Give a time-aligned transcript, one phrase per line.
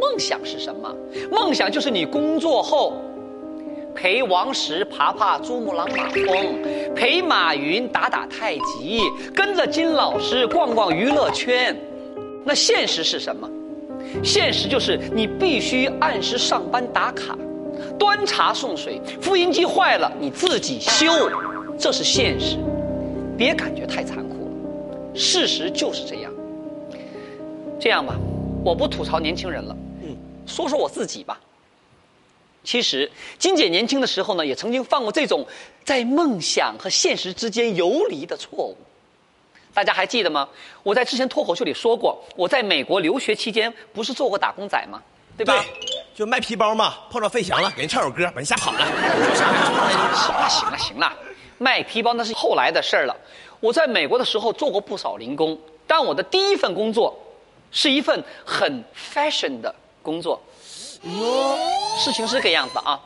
[0.00, 0.94] 梦想是什么？
[1.30, 2.94] 梦想就是你工作后
[3.94, 9.00] 陪王石爬爬珠穆朗玛峰，陪马云打打太极，
[9.34, 11.76] 跟着金老师逛逛娱乐圈。
[12.44, 13.48] 那现实是什么？
[14.22, 17.36] 现实就是你必须按时上班打卡，
[17.98, 21.28] 端茶送水，复印机坏了你自己修，
[21.76, 22.56] 这是现实。
[23.36, 26.32] 别感觉太残酷了，事实就是这样。
[27.80, 28.14] 这样吧，
[28.64, 29.76] 我不吐槽年轻人了，
[30.48, 31.38] 说说我自己吧。
[32.64, 35.46] 其实金姐年轻的时候呢，也曾经犯过这种
[35.84, 38.76] 在梦想和现实之间游离的错误。
[39.72, 40.48] 大家还记得吗？
[40.82, 45.00] 我在之前脱口秀里说过，我在美国留学期间不是做过打工仔吗？
[45.36, 45.64] 对吧？
[46.14, 48.78] 就卖皮包嘛，碰到费翔了，给人唱首歌，把人吓跑了。
[50.16, 51.16] 行了行了行了，
[51.58, 53.16] 卖皮包那是后来的事儿了。
[53.60, 55.56] 我在美国的时候做过不少零工，
[55.86, 57.16] 但我的第一份工作
[57.70, 58.84] 是一份很
[59.14, 59.72] fashion 的
[60.08, 60.40] 工作。
[61.02, 61.58] 哟，
[61.98, 62.98] 事情是这个样子啊。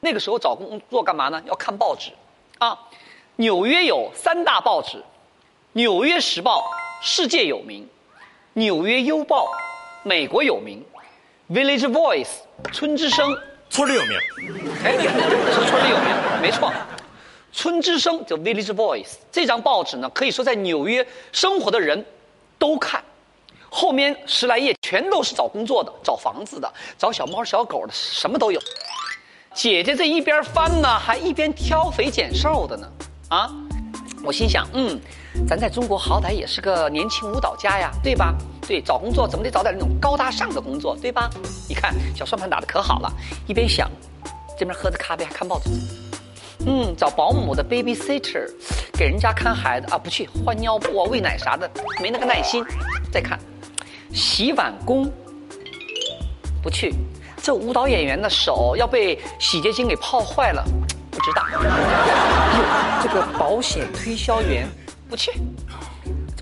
[0.00, 1.40] 那个时候找工作干嘛呢？
[1.46, 2.10] 要看报纸
[2.58, 2.76] 啊。
[3.36, 4.98] 纽约有三大报纸。
[5.74, 6.64] 《纽约时报》
[7.06, 7.84] 世界有名，
[8.54, 9.46] 《纽约邮报》
[10.02, 10.84] 美国有名，
[11.54, 12.26] 《Village Voice》
[12.72, 13.38] 村之声
[13.70, 14.18] 村里有名。
[14.84, 16.72] 哎，是村里有名，没错。
[17.52, 22.04] 村之声就《Village Voice》这张报纸呢，可以说在纽约生活的人
[22.58, 23.00] 都看。
[23.70, 28.60] 后面十来页全都是找工作的、找房子的、找小猫小狗的，什么都有。
[29.54, 32.92] 姐姐这一边翻呢，还一边挑肥拣瘦的呢。
[33.28, 33.50] 啊，
[34.24, 35.00] 我心想，嗯。
[35.46, 38.34] 咱在中国好歹也是个年轻舞蹈家呀，对吧？
[38.66, 41.30] 对，找工作怎么得找点那种高大上的工作，对吧？
[41.68, 43.12] 你看小算盘打得可好了，
[43.46, 43.88] 一边想，
[44.58, 45.70] 这边喝着咖啡还看报纸。
[46.66, 48.50] 嗯，找保姆的 babysitter，
[48.92, 51.70] 给人家看孩子啊，不去换尿布啊、喂奶啥的，
[52.02, 52.64] 没那个耐心。
[54.12, 55.10] 洗碗工，
[56.62, 56.94] 不去，
[57.42, 60.64] 这舞蹈演员的手要被洗洁精给泡坏了，
[61.10, 61.42] 不知道。
[61.52, 61.58] 哟，
[63.02, 64.68] 这个保险推销员。
[65.08, 65.32] 不去，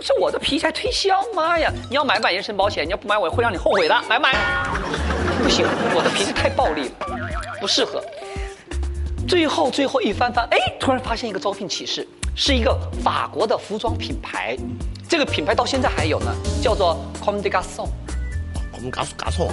[0.00, 1.68] 这我的皮才推销，妈呀！
[1.90, 4.02] 你要买不买人身保险，你要不买我会让你后悔的。
[4.08, 4.36] 买不买？
[5.42, 7.08] 不行，我的脾气太暴力了，
[7.60, 8.00] 不适合。
[9.26, 12.06] 最后最后一翻翻，哎，突然发现一个招聘启事，
[12.36, 14.56] 是一个法国的服装品牌，
[15.12, 17.90] 这个品牌到现在还有呢，叫做 Comme des Garçons。
[18.72, 19.52] Comme Garçons，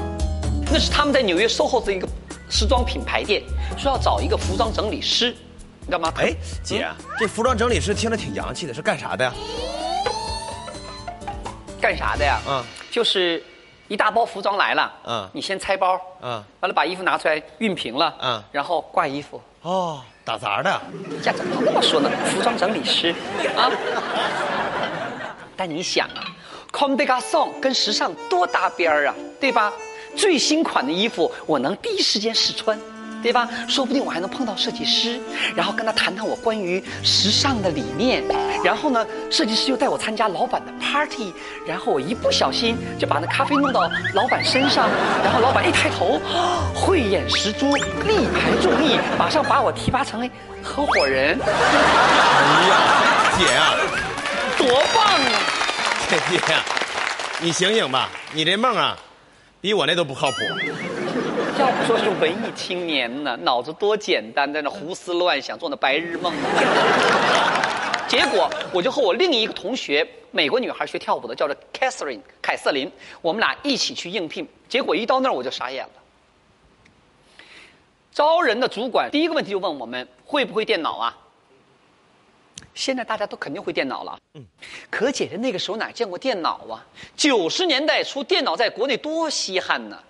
[0.71, 2.07] 那是他们在纽约 SOHO 这一个
[2.49, 3.43] 时装品牌店，
[3.77, 5.35] 说要找一个服装整理师
[5.81, 5.91] 你。
[5.91, 6.13] 干嘛？
[6.15, 6.33] 哎，
[6.63, 6.87] 姐，
[7.19, 9.33] 这服装整理师听着挺洋气的，是干啥的呀？
[11.81, 12.39] 干啥的呀？
[12.47, 13.43] 嗯，就是
[13.89, 19.41] 一大包服装来了，嗯，你先拆包，嗯，完了把衣服拿出来熨平了，嗯，然后挂衣服。
[19.63, 20.69] 哦，打杂的。
[20.69, 22.09] 呀，怎么那么说呢？
[22.27, 23.13] 服装整理师
[23.57, 23.69] 啊。
[25.59, 26.23] 但你想啊
[26.71, 29.73] ，Com des Garçons 跟时尚多搭边儿啊，对吧？
[30.15, 32.79] 最新款的衣服我能第一时间试穿。
[33.21, 33.49] 对吧？
[33.67, 35.19] 说不定我还能碰到设计师，
[35.53, 38.23] 然后跟他谈谈我关于时尚的理念。
[38.63, 41.33] 然后呢，设计师又带我参加老板的 party，
[41.67, 43.81] 然后我一不小心就把那咖啡弄到
[44.13, 44.89] 老板身上，
[45.21, 46.17] 然后老板一抬头，
[46.73, 50.31] 慧眼识珠，力排众议，马上把我提拔成为
[50.63, 51.37] 合伙人。
[51.43, 51.49] 哎
[52.69, 52.73] 呀，
[53.37, 53.75] 姐啊，
[54.59, 55.39] 多棒啊！
[56.11, 56.63] 姐呀，
[57.41, 58.97] 你醒醒吧，你这梦啊，
[59.61, 60.37] 比我那都不靠谱。
[61.57, 66.33] 要不说是文艺青年呢，脑子多简单，在那胡思乱想，做那白日梦。
[68.05, 74.45] 结果我就和我另一个同学，美国女孩学跳舞的，叫做 Catherine 凯瑟琳，我们俩一起去应聘。
[74.67, 75.91] 结果一到那儿我就傻眼了。
[78.11, 81.15] 招人的主管第一个问题就问我们会不会电脑啊？
[82.79, 84.17] 现在大家都肯定会电脑了。
[84.35, 84.45] 嗯，
[84.89, 86.79] 可姐姐那个时候哪见过电脑啊？
[87.13, 90.01] 九十年代初电脑在国内多稀罕呢。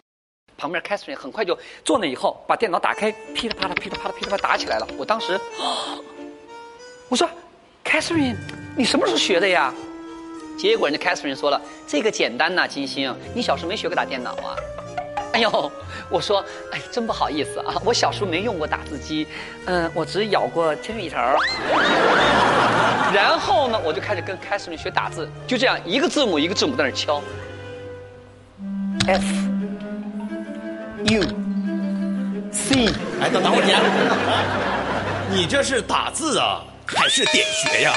[0.56, 4.88] 旁边 Catherine 很快就坐那以后，把电脑打开，噼里啪啦、噼里啪啦、噼里啪啦打起来了。
[5.00, 5.40] 我当时，
[7.09, 7.28] 我说
[7.84, 8.35] ，Catherine，
[8.78, 9.74] 你什么时候学的呀？
[10.56, 14.56] 结果人家 Catherine 说了，这个简单呐，金星，你小时候没学过打电脑啊？
[15.39, 15.72] 哎呦，
[16.09, 16.44] 我说，
[16.74, 19.25] 哎，真不好意思啊，我小时候没用过打字机，
[19.68, 21.15] 嗯，我只咬过铅笔头。
[23.15, 27.24] 然后呢，我就开始跟 Catherine 学打字，就这样一个字母一个字母在那敲
[29.07, 29.24] ，F。
[31.06, 31.24] U
[32.51, 32.89] C，
[33.21, 33.65] 哎，等等会儿
[35.31, 37.94] 你，你这是打字啊，还是点学呀？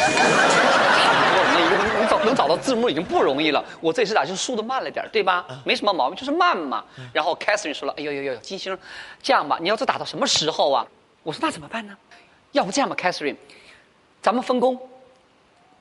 [2.33, 3.63] 能找到字幕已经不容易了。
[3.81, 5.47] 我这次打就是速度慢了点，对吧？
[5.65, 6.83] 没什么毛病，就是慢嘛。
[7.13, 8.77] 然后 Catherine 说了：“哎呦呦呦，金星，
[9.23, 10.87] 这样吧，你要是打到什么时候啊？”
[11.23, 11.97] 我说：“那怎么办呢？
[12.53, 13.37] 要不这样吧，Catherine，
[14.23, 14.81] 咱们分工，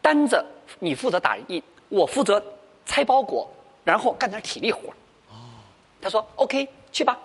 [0.01, 0.43] 单子
[0.79, 2.43] 你负责打印，我负责
[2.85, 3.49] 拆包裹，
[3.83, 4.81] 然后干点体力活。”
[6.01, 7.17] 他说 OK 去吧。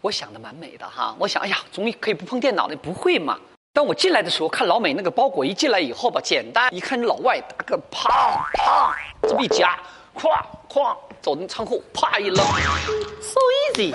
[0.00, 3.38] 我想的蛮美的哈，我想哎呀，终于可以不碰电脑了，不会嘛？
[3.74, 9.78] 当我进来的时候，看老美那个包裹一进来以后吧，简单一看，老外大个，啪啪这么一夹，
[10.14, 10.28] 哐
[10.68, 13.40] 哐走进仓库，啪一扔，so
[13.72, 13.94] easy。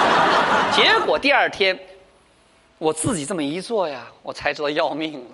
[0.74, 1.78] 结果第二天，
[2.78, 5.30] 我自己这么一做呀，我才知道要命了。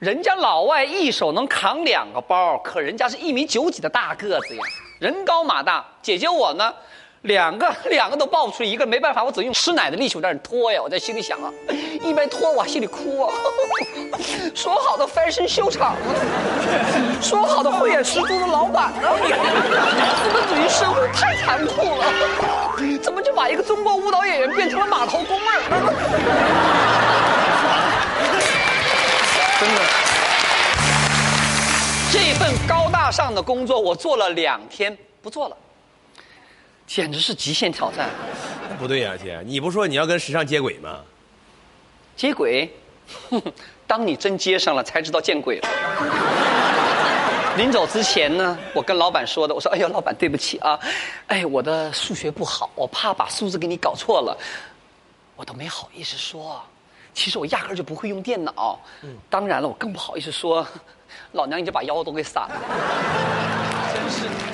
[0.00, 4.62] 人家老外一手能扛两个包，可人家是一米九几的大个子呀，
[4.98, 5.86] 人高马大。
[6.02, 6.74] 姐姐我呢，
[7.24, 10.80] 两个 两个都抱不出一个，没办法，我只用吃奶的力气在那拖呀。
[10.82, 11.52] 我在心里想啊，
[12.02, 13.32] 一边拖我心里哭啊。
[14.54, 16.00] 说好的翻身秀场呢？
[17.20, 19.08] 说好的慧眼识珠的老板呢？
[20.22, 22.04] 资本主义生活太残酷了，
[23.02, 25.92] 怎么就把一个中国舞蹈演员变成了码头工人了？
[29.60, 29.80] 真的，
[32.12, 35.56] 这份高大上的工作我做了两天，不做了，
[36.86, 38.10] 简直是极限挑战。
[38.78, 41.00] 不对呀、姐，你不说你要跟时尚接轨吗？
[42.16, 42.70] 接轨，
[43.86, 45.68] 当你真接上了，才知道见鬼了。
[47.56, 50.78] 临走之前呢，我跟老板说的，我说：“哎呀，老板，对不起啊，
[51.28, 54.36] 哎，我的数学不好，我怕把数字给你搞错了，
[55.36, 56.60] 我都没好意思说。
[57.12, 60.66] 其实我压根儿就不会用电脑，嗯当然了，我更不好意思说，
[61.30, 62.60] 老娘已经把腰都给散了，
[63.94, 64.53] 真是。